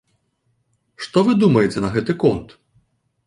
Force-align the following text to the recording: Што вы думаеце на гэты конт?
Што 1.07 1.23
вы 1.27 1.35
думаеце 1.43 1.79
на 1.83 1.89
гэты 1.97 2.15
конт? 2.23 2.47